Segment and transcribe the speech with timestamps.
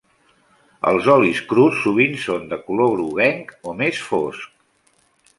[0.91, 4.49] Els olis crus sovint són de color groguenc o més fosc.